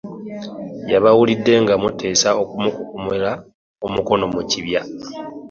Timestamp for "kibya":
4.49-4.81